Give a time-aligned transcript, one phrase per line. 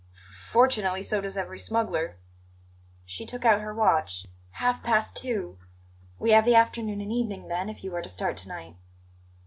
[0.17, 0.23] "F
[0.53, 2.17] fortunately, so does every smuggler."
[3.05, 4.25] She took out her watch.
[4.53, 5.59] "Half past two.
[6.17, 8.77] We have the afternoon and evening, then, if you are to start to night."